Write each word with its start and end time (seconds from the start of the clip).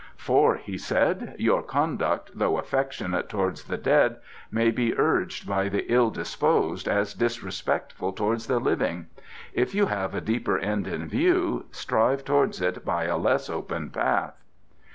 "For," 0.17 0.55
he 0.55 0.79
said, 0.79 1.35
"your 1.37 1.61
conduct, 1.61 2.31
though 2.33 2.57
affectionate 2.57 3.29
towards 3.29 3.65
the 3.65 3.77
dead, 3.77 4.15
may 4.49 4.71
be 4.71 4.97
urged 4.97 5.47
by 5.47 5.69
the 5.69 5.85
ill 5.93 6.09
disposed 6.09 6.87
as 6.87 7.13
disrespectful 7.13 8.11
towards 8.11 8.47
the 8.47 8.57
living. 8.57 9.05
If 9.53 9.75
you 9.75 9.85
have 9.85 10.15
a 10.15 10.19
deeper 10.21 10.57
end 10.57 10.87
in 10.87 11.07
view, 11.07 11.65
strive 11.69 12.25
towards 12.25 12.61
it 12.61 12.83
by 12.83 13.03
a 13.03 13.15
less 13.15 13.47
open 13.47 13.91
path." 13.91 14.41